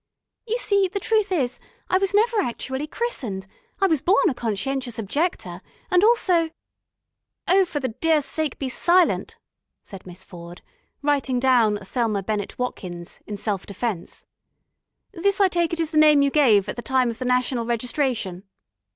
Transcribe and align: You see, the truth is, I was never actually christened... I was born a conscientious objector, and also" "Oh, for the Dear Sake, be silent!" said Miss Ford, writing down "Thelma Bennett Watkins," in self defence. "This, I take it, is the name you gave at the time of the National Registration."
You 0.47 0.57
see, 0.57 0.87
the 0.87 0.99
truth 0.99 1.31
is, 1.31 1.59
I 1.87 1.99
was 1.99 2.11
never 2.11 2.39
actually 2.39 2.87
christened... 2.87 3.45
I 3.79 3.85
was 3.85 4.01
born 4.01 4.27
a 4.31 4.33
conscientious 4.33 4.97
objector, 4.97 5.61
and 5.91 6.03
also" 6.03 6.49
"Oh, 7.47 7.65
for 7.65 7.79
the 7.79 7.89
Dear 7.89 8.23
Sake, 8.23 8.57
be 8.57 8.67
silent!" 8.67 9.37
said 9.83 10.07
Miss 10.07 10.23
Ford, 10.23 10.63
writing 11.03 11.39
down 11.39 11.77
"Thelma 11.77 12.23
Bennett 12.23 12.57
Watkins," 12.57 13.21
in 13.27 13.37
self 13.37 13.67
defence. 13.67 14.25
"This, 15.11 15.39
I 15.39 15.47
take 15.47 15.71
it, 15.71 15.79
is 15.79 15.91
the 15.91 15.97
name 15.99 16.23
you 16.23 16.31
gave 16.31 16.67
at 16.67 16.77
the 16.77 16.81
time 16.81 17.11
of 17.11 17.19
the 17.19 17.25
National 17.25 17.67
Registration." 17.67 18.45